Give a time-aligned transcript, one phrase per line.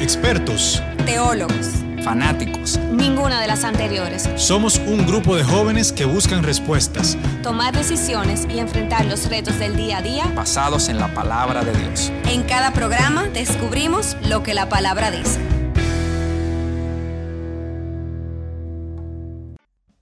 [0.00, 1.68] expertos, teólogos,
[2.02, 2.78] fanáticos.
[2.90, 4.28] Ninguna de las anteriores.
[4.36, 9.76] Somos un grupo de jóvenes que buscan respuestas, tomar decisiones y enfrentar los retos del
[9.76, 12.10] día a día basados en la palabra de Dios.
[12.24, 15.38] En cada programa descubrimos lo que la palabra dice.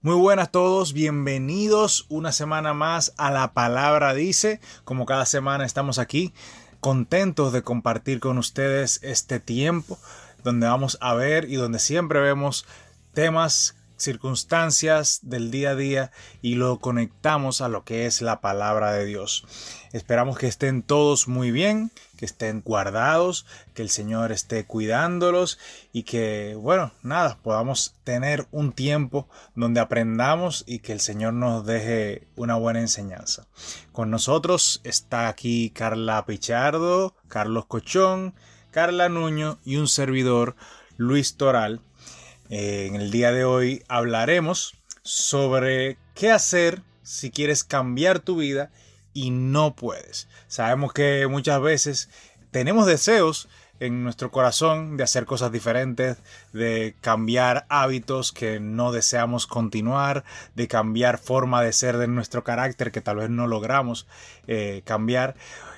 [0.00, 4.60] Muy buenas a todos, bienvenidos una semana más a La Palabra Dice.
[4.84, 6.32] Como cada semana estamos aquí
[6.80, 9.98] contentos de compartir con ustedes este tiempo
[10.44, 12.66] donde vamos a ver y donde siempre vemos
[13.12, 18.92] temas, circunstancias del día a día y lo conectamos a lo que es la palabra
[18.92, 19.44] de Dios.
[19.92, 25.58] Esperamos que estén todos muy bien, que estén guardados, que el Señor esté cuidándolos
[25.92, 31.64] y que, bueno, nada, podamos tener un tiempo donde aprendamos y que el Señor nos
[31.64, 33.46] deje una buena enseñanza.
[33.92, 38.34] Con nosotros está aquí Carla Pichardo, Carlos Cochón,
[38.70, 40.54] Carla Nuño y un servidor,
[40.96, 41.80] Luis Toral.
[42.50, 48.70] En el día de hoy hablaremos sobre qué hacer si quieres cambiar tu vida
[49.12, 50.28] y no puedes.
[50.46, 52.08] Sabemos que muchas veces
[52.50, 56.16] tenemos deseos en nuestro corazón de hacer cosas diferentes,
[56.54, 60.24] de cambiar hábitos que no deseamos continuar,
[60.54, 64.06] de cambiar forma de ser de nuestro carácter que tal vez no logramos
[64.46, 65.34] eh, cambiar.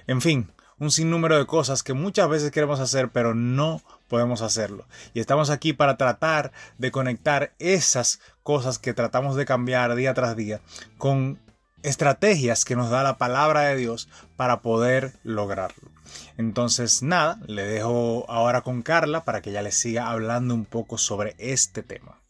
[0.07, 4.85] En fin, un sinnúmero de cosas que muchas veces queremos hacer pero no podemos hacerlo.
[5.15, 10.37] Y estamos aquí para tratar de conectar esas cosas que tratamos de cambiar día tras
[10.37, 10.61] día
[10.99, 11.39] con
[11.83, 15.89] estrategias que nos da la palabra de Dios para poder lograrlo.
[16.37, 20.99] Entonces, nada, le dejo ahora con Carla para que ella le siga hablando un poco
[20.99, 22.21] sobre este tema.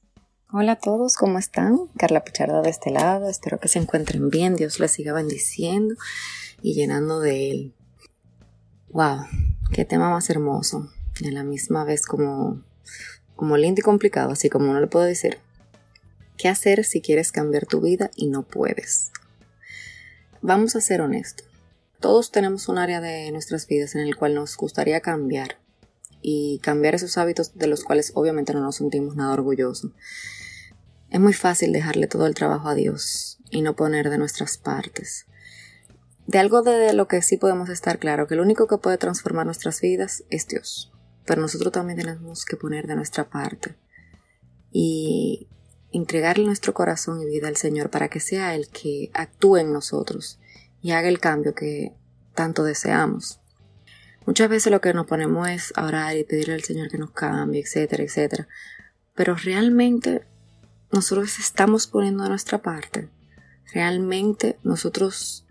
[0.53, 1.79] Hola a todos, ¿cómo están?
[1.97, 5.95] Carla Picharda de este lado, espero que se encuentren bien, Dios les siga bendiciendo
[6.61, 7.75] y llenando de Él.
[8.89, 9.27] ¡Wow!
[9.73, 10.91] ¡Qué tema más hermoso!
[11.21, 12.63] Y a la misma vez como,
[13.37, 15.39] como lindo y complicado, así como uno le puede decir.
[16.37, 19.11] ¿Qué hacer si quieres cambiar tu vida y no puedes?
[20.41, 21.47] Vamos a ser honestos.
[22.01, 25.59] Todos tenemos un área de nuestras vidas en el cual nos gustaría cambiar
[26.23, 29.93] y cambiar esos hábitos de los cuales obviamente no nos sentimos nada orgullosos.
[31.11, 35.27] Es muy fácil dejarle todo el trabajo a Dios y no poner de nuestras partes.
[36.27, 39.45] De algo de lo que sí podemos estar claro, que el único que puede transformar
[39.45, 40.90] nuestras vidas es Dios.
[41.31, 43.77] Pero nosotros también tenemos que poner de nuestra parte
[44.73, 45.47] y
[45.93, 50.41] entregarle nuestro corazón y vida al Señor para que sea el que actúe en nosotros
[50.83, 51.95] y haga el cambio que
[52.35, 53.39] tanto deseamos.
[54.27, 57.61] Muchas veces lo que nos ponemos es orar y pedirle al Señor que nos cambie,
[57.61, 58.49] etcétera, etcétera.
[59.15, 60.27] Pero realmente
[60.91, 63.09] nosotros estamos poniendo de nuestra parte.
[63.73, 65.47] Realmente nosotros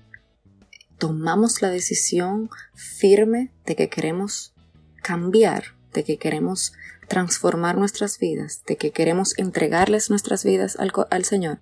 [0.98, 4.54] tomamos la decisión firme de que queremos
[5.02, 6.74] cambiar, de que queremos
[7.10, 11.60] transformar nuestras vidas, de que queremos entregarles nuestras vidas al, Señor.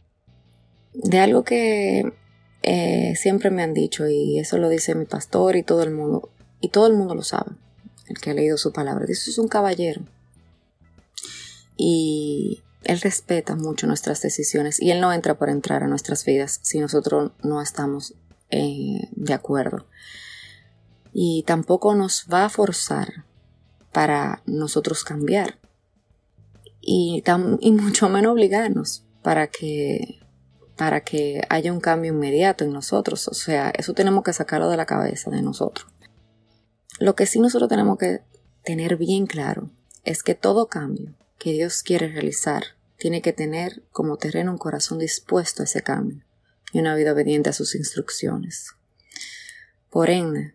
[0.94, 2.14] De algo que
[2.62, 6.30] eh, siempre me han dicho, y eso lo dice mi pastor y todo el mundo,
[6.60, 7.52] y todo el mundo lo sabe,
[8.08, 10.02] el que ha leído su palabra, Dios es un caballero.
[11.78, 16.60] Y Él respeta mucho nuestras decisiones y Él no entra por entrar a nuestras vidas
[16.64, 18.16] si nosotros no estamos
[18.50, 19.86] eh, de acuerdo.
[21.14, 23.27] Y tampoco nos va a forzar
[23.98, 25.58] para nosotros cambiar.
[26.80, 27.24] Y,
[27.62, 30.20] y mucho menos obligarnos para que,
[30.76, 33.28] para que haya un cambio inmediato en nosotros.
[33.28, 35.88] O sea, eso tenemos que sacarlo de la cabeza de nosotros.
[37.00, 38.22] Lo que sí nosotros tenemos que
[38.64, 39.72] tener bien claro
[40.04, 42.66] es que todo cambio que Dios quiere realizar
[43.00, 46.24] tiene que tener como terreno un corazón dispuesto a ese cambio
[46.72, 48.76] y una vida obediente a sus instrucciones.
[49.90, 50.54] Por ende,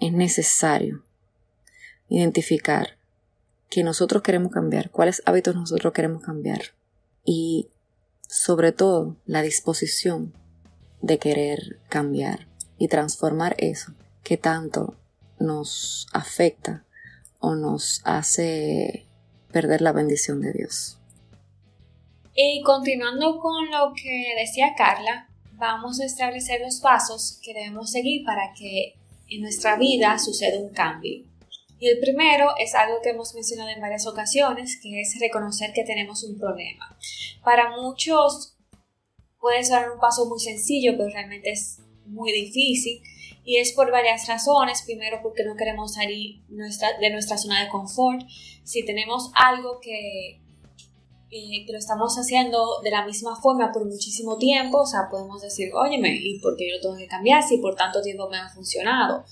[0.00, 1.04] es necesario
[2.08, 2.98] identificar
[3.70, 6.60] que nosotros queremos cambiar, cuáles hábitos nosotros queremos cambiar
[7.24, 7.68] y
[8.28, 10.34] sobre todo la disposición
[11.00, 12.48] de querer cambiar
[12.78, 13.92] y transformar eso
[14.22, 14.96] que tanto
[15.38, 16.84] nos afecta
[17.40, 19.06] o nos hace
[19.52, 20.98] perder la bendición de Dios.
[22.34, 28.24] Y continuando con lo que decía Carla, vamos a establecer los pasos que debemos seguir
[28.24, 28.94] para que
[29.28, 31.24] en nuestra vida suceda un cambio.
[31.78, 35.84] Y el primero es algo que hemos mencionado en varias ocasiones, que es reconocer que
[35.84, 36.96] tenemos un problema.
[37.44, 38.56] Para muchos
[39.40, 43.00] puede ser un paso muy sencillo, pero realmente es muy difícil.
[43.44, 44.82] Y es por varias razones.
[44.82, 48.22] Primero, porque no queremos salir de nuestra zona de confort.
[48.64, 50.40] Si tenemos algo que,
[51.30, 55.40] eh, que lo estamos haciendo de la misma forma por muchísimo tiempo, o sea, podemos
[55.40, 58.48] decir, óyeme, ¿y por qué yo tengo que cambiar si por tanto tiempo me ha
[58.48, 59.24] funcionado?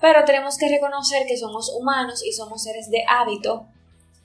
[0.00, 3.66] Pero tenemos que reconocer que somos humanos y somos seres de hábito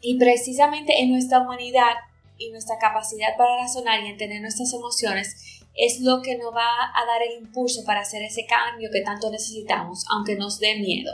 [0.02, 1.94] y precisamente en nuestra humanidad
[2.38, 7.06] y nuestra capacidad para razonar y entender nuestras emociones es lo que nos va a
[7.06, 11.12] dar el impulso para hacer ese cambio que tanto necesitamos, aunque nos dé miedo.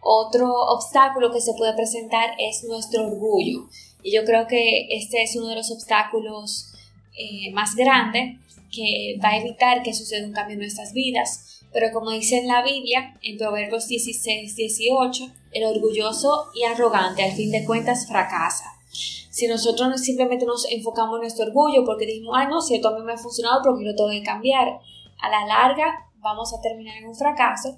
[0.00, 3.68] Otro obstáculo que se puede presentar es nuestro orgullo.
[4.02, 6.72] Y yo creo que este es uno de los obstáculos
[7.12, 8.38] eh, más grandes
[8.72, 11.59] que va a evitar que suceda un cambio en nuestras vidas.
[11.72, 17.32] Pero como dice en la Biblia, en Proverbios 16, 18, el orgulloso y arrogante al
[17.32, 18.72] fin de cuentas fracasa.
[18.92, 22.98] Si nosotros simplemente nos enfocamos en nuestro orgullo porque dijimos, ay no, si esto a
[22.98, 24.80] mí me ha funcionado porque lo tengo que cambiar,
[25.20, 27.76] a la larga vamos a terminar en un fracaso.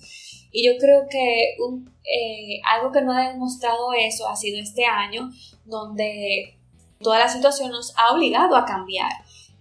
[0.50, 5.30] Y yo creo que eh, algo que no ha demostrado eso ha sido este año,
[5.64, 6.58] donde
[7.00, 9.10] toda la situación nos ha obligado a cambiar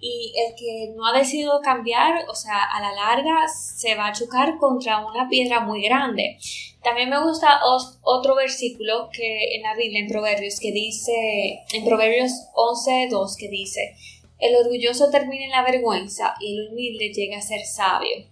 [0.01, 4.13] y el que no ha decidido cambiar, o sea, a la larga se va a
[4.13, 6.37] chocar contra una piedra muy grande.
[6.83, 7.59] También me gusta
[8.01, 13.95] otro versículo que en la Biblia, en Proverbios, que dice, en Proverbios 11.2, que dice,
[14.39, 18.25] el orgulloso termina en la vergüenza y el humilde llega a ser sabio.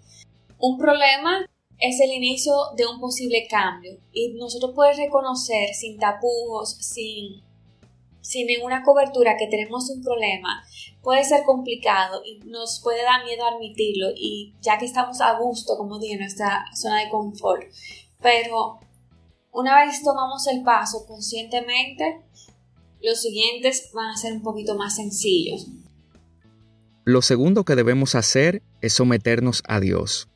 [0.57, 1.45] Un problema
[1.77, 7.43] es el inicio de un posible cambio y nosotros podemos reconocer sin tapujos, sin
[8.21, 10.63] sin ninguna cobertura que tenemos un problema,
[11.01, 15.77] puede ser complicado y nos puede dar miedo admitirlo y ya que estamos a gusto,
[15.77, 17.63] como dije, en nuestra zona de confort.
[18.21, 18.79] Pero
[19.51, 22.21] una vez tomamos el paso conscientemente,
[23.01, 25.67] los siguientes van a ser un poquito más sencillos.
[27.05, 30.29] Lo segundo que debemos hacer es someternos a Dios.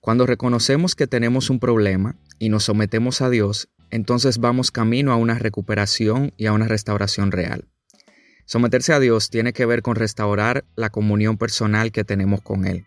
[0.00, 5.16] Cuando reconocemos que tenemos un problema y nos sometemos a Dios, entonces vamos camino a
[5.16, 7.66] una recuperación y a una restauración real.
[8.44, 12.86] Someterse a Dios tiene que ver con restaurar la comunión personal que tenemos con Él.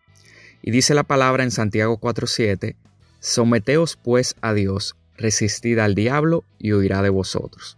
[0.61, 2.75] Y dice la palabra en Santiago 4:7,
[3.19, 7.77] Someteos pues a Dios, resistid al diablo y huirá de vosotros.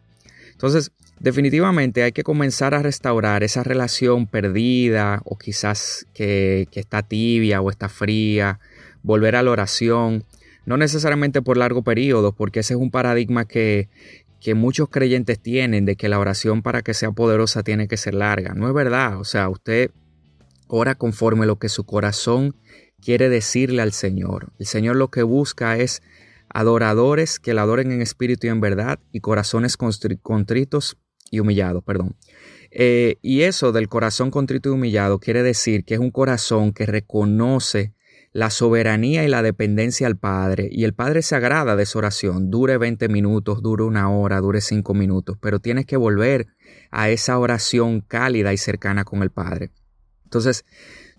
[0.51, 7.03] Entonces, definitivamente hay que comenzar a restaurar esa relación perdida o quizás que, que está
[7.03, 8.59] tibia o está fría,
[9.03, 10.23] volver a la oración,
[10.65, 13.89] no necesariamente por largo periodo, porque ese es un paradigma que,
[14.39, 18.13] que muchos creyentes tienen de que la oración para que sea poderosa tiene que ser
[18.13, 18.53] larga.
[18.53, 19.91] No es verdad, o sea, usted
[20.67, 22.55] ora conforme lo que su corazón
[23.01, 24.51] quiere decirle al Señor.
[24.59, 26.01] El Señor lo que busca es
[26.49, 30.97] adoradores que la adoren en espíritu y en verdad y corazones contritos
[31.31, 32.15] y humillados, perdón.
[32.71, 36.85] Eh, y eso del corazón contrito y humillado quiere decir que es un corazón que
[36.85, 37.93] reconoce
[38.35, 42.51] la soberanía y la dependencia al Padre, y el Padre se agrada de esa oración,
[42.51, 46.47] dure 20 minutos, dure una hora, dure 5 minutos, pero tienes que volver
[46.91, 49.71] a esa oración cálida y cercana con el Padre.
[50.25, 50.65] Entonces,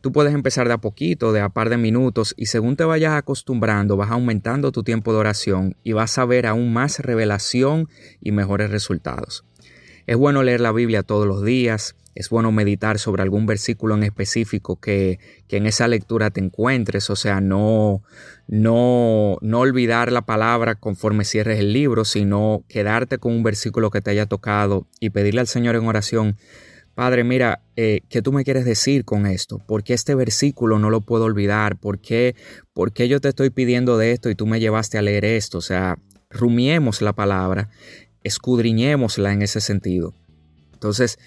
[0.03, 3.15] tú puedes empezar de a poquito, de a par de minutos, y según te vayas
[3.15, 7.89] acostumbrando, vas aumentando tu tiempo de oración y vas a ver aún más revelación
[8.21, 9.43] y mejores resultados.
[10.07, 14.03] Es bueno leer la Biblia todos los días, es bueno meditar sobre algún versículo en
[14.03, 15.19] específico que,
[15.49, 18.03] en esa lectura te encuentres, o sea, no,
[18.47, 24.01] no, no olvidar la palabra conforme cierres el libro, sino quedarte con un versículo que
[24.01, 26.37] te haya tocado y pedirle al Señor en oración,
[26.97, 29.59] Padre, mira, eh, ¿qué tú me quieres decir con esto?
[29.59, 31.77] ¿Por qué este versículo no lo puedo olvidar?
[31.77, 32.35] ¿Por qué,
[32.73, 35.59] ¿Por qué yo te estoy pidiendo de esto y tú me llevaste a leer esto?
[35.59, 35.99] O sea,
[36.31, 37.69] rumiemos la palabra,
[38.27, 40.15] escudriñémosla en ese sentido.
[40.73, 41.19] Entonces,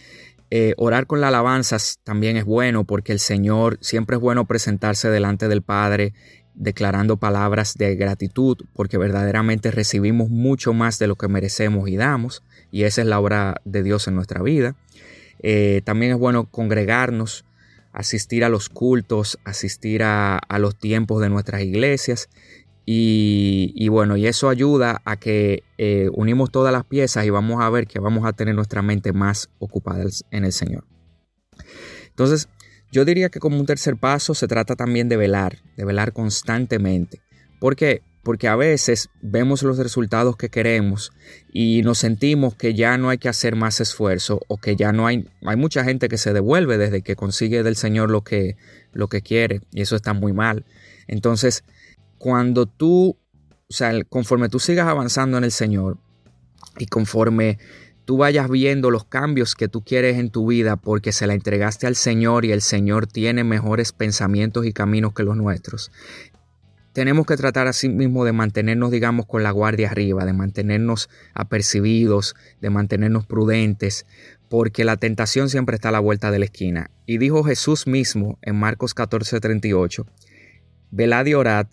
[0.51, 5.09] eh, orar con las alabanzas también es bueno porque el Señor siempre es bueno presentarse
[5.09, 6.13] delante del Padre
[6.55, 12.43] declarando palabras de gratitud porque verdaderamente recibimos mucho más de lo que merecemos y damos
[12.71, 14.75] y esa es la obra de Dios en nuestra vida.
[15.41, 17.45] Eh, también es bueno congregarnos,
[17.93, 22.27] asistir a los cultos, asistir a los tiempos de nuestras iglesias
[22.91, 27.69] y, bueno, y eso ayuda a que eh, unimos todas las piezas y vamos a
[27.69, 30.85] ver que vamos a tener nuestra mente más ocupada en el Señor.
[32.07, 32.49] Entonces,
[32.91, 37.21] yo diría que como un tercer paso se trata también de velar, de velar constantemente.
[37.59, 38.01] ¿Por qué?
[38.23, 41.11] Porque a veces vemos los resultados que queremos
[41.53, 45.05] y nos sentimos que ya no hay que hacer más esfuerzo o que ya no
[45.05, 48.57] hay, hay mucha gente que se devuelve desde que consigue del Señor lo que,
[48.93, 50.65] lo que quiere y eso está muy mal.
[51.07, 51.63] Entonces,
[52.19, 53.17] cuando tú,
[53.69, 55.97] o sea, conforme tú sigas avanzando en el Señor
[56.77, 57.57] y conforme
[58.05, 61.87] tú vayas viendo los cambios que tú quieres en tu vida porque se la entregaste
[61.87, 65.91] al Señor y el Señor tiene mejores pensamientos y caminos que los nuestros.
[66.91, 72.35] Tenemos que tratar así mismo de mantenernos, digamos, con la guardia arriba, de mantenernos apercibidos,
[72.59, 74.05] de mantenernos prudentes,
[74.49, 76.89] porque la tentación siempre está a la vuelta de la esquina.
[77.05, 80.05] Y dijo Jesús mismo en Marcos 14:38,
[80.91, 81.67] velad y orad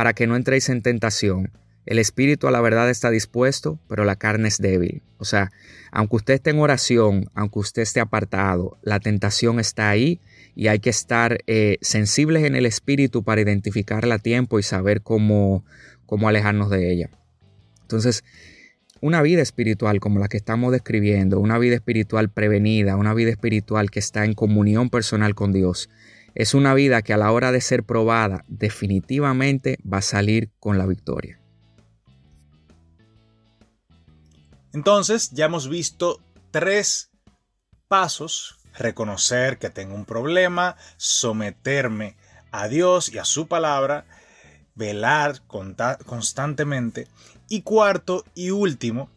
[0.00, 1.50] para que no entréis en tentación.
[1.84, 5.02] El espíritu a la verdad está dispuesto, pero la carne es débil.
[5.18, 5.50] O sea,
[5.92, 10.18] aunque usted esté en oración, aunque usted esté apartado, la tentación está ahí
[10.56, 15.02] y hay que estar eh, sensibles en el espíritu para identificarla a tiempo y saber
[15.02, 15.66] cómo,
[16.06, 17.10] cómo alejarnos de ella.
[17.82, 18.24] Entonces,
[19.02, 23.90] una vida espiritual como la que estamos describiendo, una vida espiritual prevenida, una vida espiritual
[23.90, 25.90] que está en comunión personal con Dios,
[26.34, 30.78] es una vida que a la hora de ser probada definitivamente va a salir con
[30.78, 31.40] la victoria.
[34.72, 36.20] Entonces ya hemos visto
[36.50, 37.10] tres
[37.88, 38.56] pasos.
[38.78, 42.16] Reconocer que tengo un problema, someterme
[42.52, 44.06] a Dios y a su palabra,
[44.76, 47.08] velar constantemente.
[47.48, 49.10] Y cuarto y último,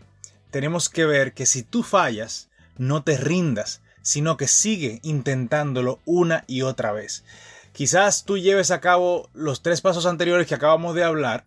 [0.50, 6.44] tenemos que ver que si tú fallas, no te rindas, sino que sigue intentándolo una
[6.46, 7.24] y otra vez.
[7.72, 11.46] Quizás tú lleves a cabo los tres pasos anteriores que acabamos de hablar.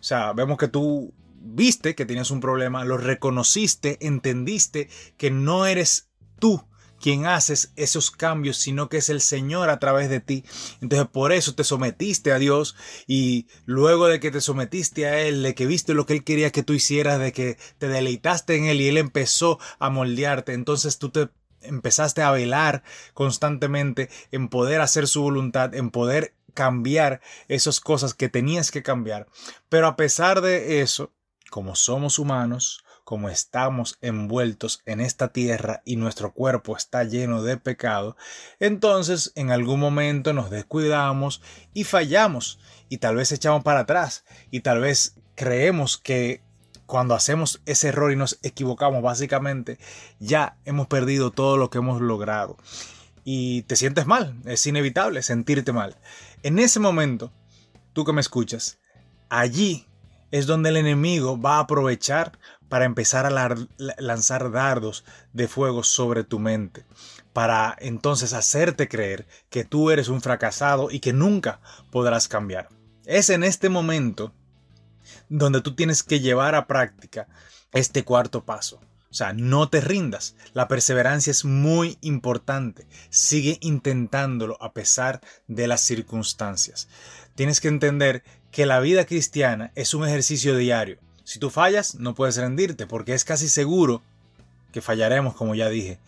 [0.00, 5.66] O sea, vemos que tú viste que tenías un problema, lo reconociste, entendiste que no
[5.66, 6.08] eres
[6.40, 6.64] tú
[7.00, 10.44] quien haces esos cambios, sino que es el Señor a través de ti.
[10.80, 12.74] Entonces por eso te sometiste a Dios
[13.06, 16.50] y luego de que te sometiste a Él, de que viste lo que Él quería
[16.50, 20.98] que tú hicieras, de que te deleitaste en Él y Él empezó a moldearte, entonces
[20.98, 21.28] tú te
[21.62, 22.82] empezaste a velar
[23.14, 29.26] constantemente en poder hacer su voluntad, en poder cambiar esas cosas que tenías que cambiar.
[29.68, 31.12] Pero a pesar de eso,
[31.50, 37.56] como somos humanos, como estamos envueltos en esta tierra y nuestro cuerpo está lleno de
[37.56, 38.16] pecado,
[38.60, 41.40] entonces en algún momento nos descuidamos
[41.72, 46.42] y fallamos y tal vez echamos para atrás y tal vez creemos que
[46.88, 49.78] cuando hacemos ese error y nos equivocamos básicamente
[50.18, 52.56] ya hemos perdido todo lo que hemos logrado
[53.30, 55.98] y te sientes mal, es inevitable sentirte mal.
[56.42, 57.30] En ese momento,
[57.92, 58.78] tú que me escuchas,
[59.28, 59.86] allí
[60.30, 62.38] es donde el enemigo va a aprovechar
[62.70, 63.54] para empezar a
[63.98, 65.04] lanzar dardos
[65.34, 66.86] de fuego sobre tu mente,
[67.34, 72.70] para entonces hacerte creer que tú eres un fracasado y que nunca podrás cambiar.
[73.04, 74.32] Es en este momento
[75.28, 77.28] donde tú tienes que llevar a práctica
[77.72, 78.80] este cuarto paso.
[79.10, 80.34] O sea, no te rindas.
[80.52, 82.86] La perseverancia es muy importante.
[83.08, 86.88] Sigue intentándolo a pesar de las circunstancias.
[87.34, 90.98] Tienes que entender que la vida cristiana es un ejercicio diario.
[91.24, 94.02] Si tú fallas, no puedes rendirte porque es casi seguro
[94.72, 95.98] que fallaremos, como ya dije.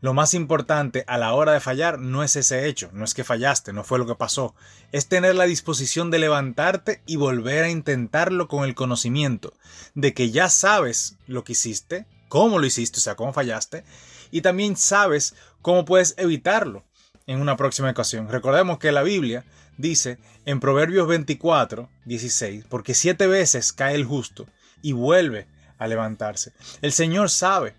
[0.00, 3.22] Lo más importante a la hora de fallar no es ese hecho, no es que
[3.22, 4.54] fallaste, no fue lo que pasó,
[4.92, 9.52] es tener la disposición de levantarte y volver a intentarlo con el conocimiento
[9.94, 13.84] de que ya sabes lo que hiciste, cómo lo hiciste, o sea, cómo fallaste,
[14.30, 16.82] y también sabes cómo puedes evitarlo
[17.26, 18.28] en una próxima ocasión.
[18.28, 19.44] Recordemos que la Biblia
[19.76, 24.46] dice en Proverbios 24, 16, porque siete veces cae el justo
[24.80, 25.46] y vuelve
[25.78, 26.52] a levantarse.
[26.80, 27.74] El Señor sabe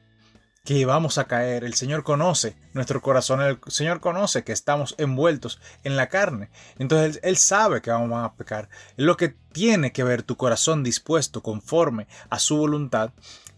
[0.63, 5.59] que vamos a caer, el Señor conoce nuestro corazón, el Señor conoce que estamos envueltos
[5.83, 8.69] en la carne, entonces Él, sabe que vamos a pecar.
[8.95, 13.11] Lo que tiene que ver tu corazón dispuesto conforme a su voluntad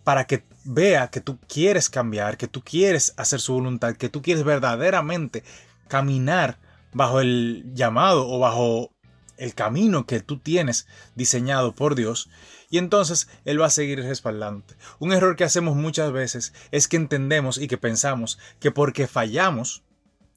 [0.04, 4.22] para que vea que tú quieres cambiar, que tú quieres hacer su voluntad, que tú
[4.22, 5.44] quieres verdaderamente
[5.90, 6.58] caminar
[6.94, 8.92] bajo el llamado o bajo
[9.38, 12.30] el camino que tú tienes diseñado por Dios
[12.70, 14.76] y entonces Él va a seguir respaldándote.
[15.00, 19.84] Un error que hacemos muchas veces es que entendemos y que pensamos que porque fallamos,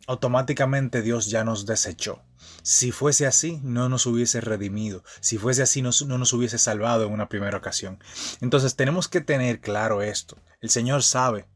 [0.07, 2.23] automáticamente Dios ya nos desechó.
[2.62, 5.03] Si fuese así, no nos hubiese redimido.
[5.21, 7.99] Si fuese así, no, no nos hubiese salvado en una primera ocasión.
[8.41, 10.37] Entonces tenemos que tener claro esto.
[10.61, 11.47] El Señor sabe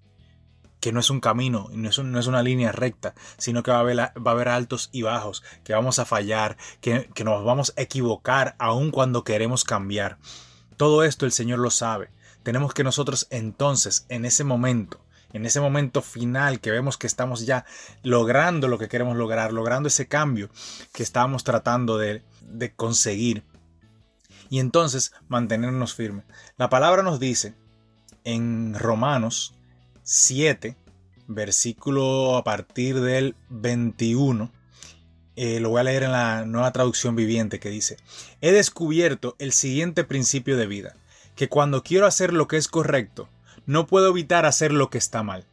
[0.81, 3.79] que no es un camino, no es, no es una línea recta, sino que va
[3.79, 8.57] a, haber, altos y bajos, que vamos a fallar, que, que nos vamos a equivocar
[8.59, 10.19] aun cuando queremos cambiar.
[10.77, 12.11] Todo esto el Señor lo sabe.
[12.43, 15.01] Tenemos que nosotros entonces, en ese momento,
[15.33, 17.65] en ese momento final que vemos que estamos ya
[18.03, 20.51] logrando lo que queremos lograr, logrando ese cambio
[20.93, 23.45] que estábamos tratando de, de conseguir.
[24.49, 26.25] Y entonces mantenernos firmes.
[26.57, 27.55] La palabra nos dice
[28.25, 29.55] en Romanos
[30.12, 30.75] 7,
[31.29, 34.50] versículo a partir del 21.
[35.37, 37.97] Eh, lo voy a leer en la nueva traducción viviente que dice,
[38.40, 40.97] he descubierto el siguiente principio de vida,
[41.37, 43.29] que cuando quiero hacer lo que es correcto,
[43.67, 45.47] no puedo evitar hacer lo que está mal.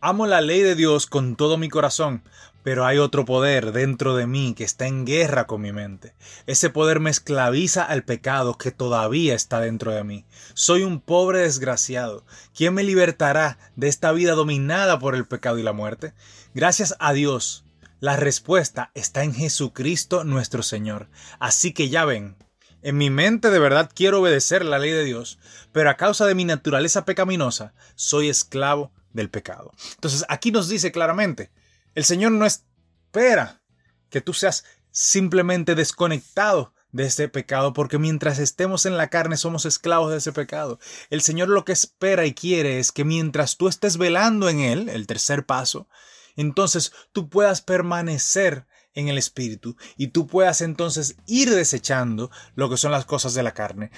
[0.00, 2.22] Amo la ley de Dios con todo mi corazón,
[2.62, 6.14] pero hay otro poder dentro de mí que está en guerra con mi mente.
[6.46, 10.26] Ese poder me esclaviza al pecado que todavía está dentro de mí.
[10.54, 12.24] Soy un pobre desgraciado.
[12.54, 16.12] ¿Quién me libertará de esta vida dominada por el pecado y la muerte?
[16.54, 17.64] Gracias a Dios.
[18.00, 21.08] La respuesta está en Jesucristo nuestro Señor.
[21.40, 22.36] Así que ya ven,
[22.80, 25.40] En mi mente de verdad quiero obedecer la ley de Dios,
[25.72, 29.72] pero a causa de mi naturaleza pecaminosa soy esclavo del pecado.
[29.94, 31.50] Entonces aquí nos dice claramente,
[31.98, 33.60] el Señor no espera
[34.08, 34.62] que tú seas
[34.92, 40.30] simplemente desconectado de ese pecado, porque mientras estemos en la carne somos esclavos de ese
[40.30, 40.78] pecado.
[41.10, 44.88] El Señor lo que espera y quiere es que mientras tú estés velando en Él,
[44.88, 45.88] el tercer paso,
[46.36, 52.76] entonces tú puedas permanecer en el Espíritu y tú puedas entonces ir desechando lo que
[52.76, 53.90] son las cosas de la carne.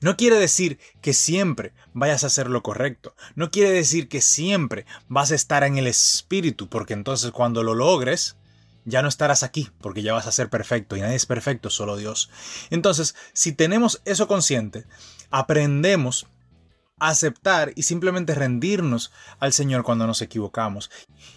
[0.00, 3.14] No quiere decir que siempre vayas a hacer lo correcto.
[3.34, 7.74] No quiere decir que siempre vas a estar en el Espíritu, porque entonces cuando lo
[7.74, 8.36] logres,
[8.84, 11.96] ya no estarás aquí, porque ya vas a ser perfecto y nadie es perfecto, solo
[11.96, 12.30] Dios.
[12.70, 14.86] Entonces, si tenemos eso consciente,
[15.30, 16.26] aprendemos
[17.00, 20.90] aceptar y simplemente rendirnos al Señor cuando nos equivocamos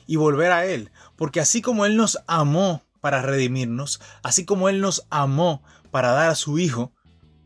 [0.07, 4.81] y volver a Él, porque así como Él nos amó para redimirnos, así como Él
[4.81, 6.93] nos amó para dar a su Hijo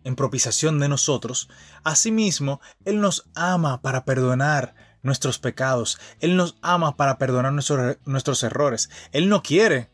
[0.05, 1.49] en propiciación de nosotros,
[1.83, 8.41] asimismo Él nos ama para perdonar nuestros pecados, Él nos ama para perdonar nuestros, nuestros
[8.43, 9.89] errores, Él no quiere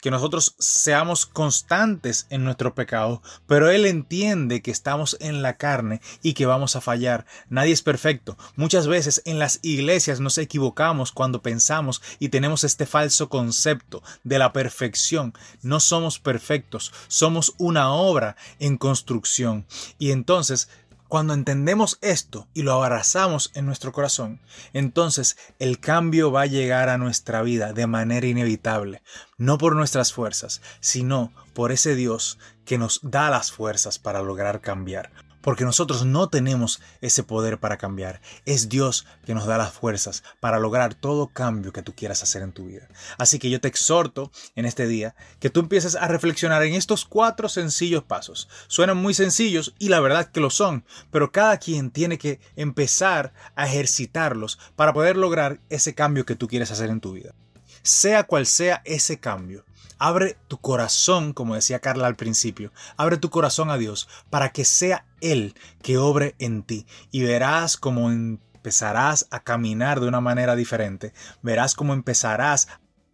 [0.00, 6.00] que nosotros seamos constantes en nuestro pecado, pero Él entiende que estamos en la carne
[6.22, 7.26] y que vamos a fallar.
[7.48, 8.36] Nadie es perfecto.
[8.56, 14.38] Muchas veces en las iglesias nos equivocamos cuando pensamos y tenemos este falso concepto de
[14.38, 15.34] la perfección.
[15.62, 19.66] No somos perfectos, somos una obra en construcción.
[19.98, 20.68] Y entonces
[21.10, 24.40] cuando entendemos esto y lo abrazamos en nuestro corazón,
[24.72, 29.02] entonces el cambio va a llegar a nuestra vida de manera inevitable,
[29.36, 34.60] no por nuestras fuerzas, sino por ese Dios que nos da las fuerzas para lograr
[34.60, 38.20] cambiar porque nosotros no tenemos ese poder para cambiar.
[38.44, 42.42] Es Dios que nos da las fuerzas para lograr todo cambio que tú quieras hacer
[42.42, 42.88] en tu vida.
[43.18, 47.04] Así que yo te exhorto en este día que tú empieces a reflexionar en estos
[47.04, 48.48] cuatro sencillos pasos.
[48.68, 53.32] Suenan muy sencillos y la verdad que lo son, pero cada quien tiene que empezar
[53.54, 57.34] a ejercitarlos para poder lograr ese cambio que tú quieres hacer en tu vida.
[57.82, 59.64] Sea cual sea ese cambio,
[60.02, 64.64] Abre tu corazón, como decía Carla al principio, abre tu corazón a Dios para que
[64.64, 66.86] sea Él que obre en ti.
[67.10, 72.68] Y verás cómo empezarás a caminar de una manera diferente, verás cómo empezarás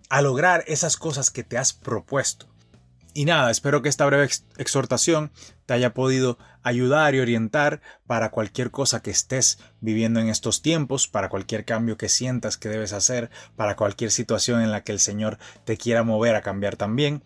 [0.08, 2.46] a lograr esas cosas que te has propuesto.
[3.14, 5.32] Y nada, espero que esta breve exhortación
[5.64, 11.06] te haya podido ayudar y orientar para cualquier cosa que estés viviendo en estos tiempos,
[11.06, 14.98] para cualquier cambio que sientas que debes hacer, para cualquier situación en la que el
[14.98, 17.22] Señor te quiera mover a cambiar también.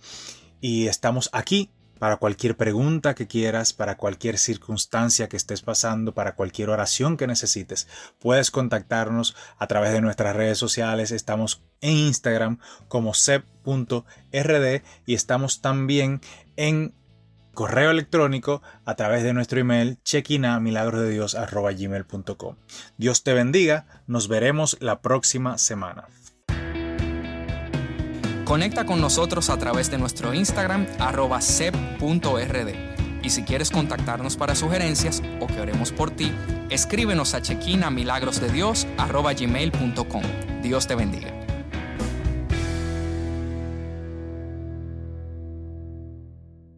[0.60, 6.34] Y estamos aquí para cualquier pregunta que quieras, para cualquier circunstancia que estés pasando, para
[6.34, 7.88] cualquier oración que necesites.
[8.18, 11.12] Puedes contactarnos a través de nuestras redes sociales.
[11.12, 16.20] Estamos en Instagram como sep.rd y estamos también
[16.56, 16.92] en
[17.54, 20.60] correo electrónico a través de nuestro email chequina
[22.96, 26.06] Dios te bendiga, nos veremos la próxima semana.
[28.44, 32.74] Conecta con nosotros a través de nuestro Instagram arroba sep.rd.
[33.22, 36.32] Y si quieres contactarnos para sugerencias o que oremos por ti,
[36.68, 37.90] escríbenos a chequina
[40.62, 41.49] Dios te bendiga.